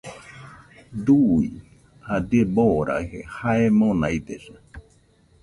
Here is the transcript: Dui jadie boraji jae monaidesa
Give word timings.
Dui 1.09 1.49
jadie 2.07 2.47
boraji 2.55 3.21
jae 3.37 3.63
monaidesa 3.79 4.53